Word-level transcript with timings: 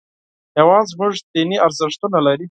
هېواد 0.57 0.85
زموږ 0.93 1.13
دیني 1.33 1.57
ارزښتونه 1.65 2.17
لري 2.25 2.39